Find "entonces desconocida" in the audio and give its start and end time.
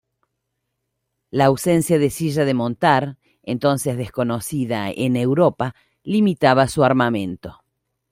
3.43-4.89